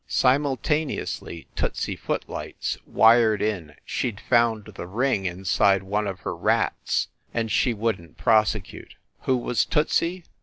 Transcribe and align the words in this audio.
Simultaneously, 0.07 1.45
Tootsy 1.55 1.95
Footlights 1.95 2.75
wired 2.87 3.39
in 3.39 3.67
that 3.67 3.81
she 3.85 4.11
d 4.13 4.23
found 4.27 4.65
the 4.65 4.87
ring 4.87 5.27
inside 5.27 5.83
one 5.83 6.07
of 6.07 6.21
her 6.21 6.35
rats, 6.35 7.09
and 7.35 7.51
she 7.51 7.71
wouldn 7.71 8.15
t 8.15 8.15
prose 8.17 8.55
cute. 8.63 8.95
Who 9.25 9.37
was 9.37 9.63
Tootsy? 9.63 10.23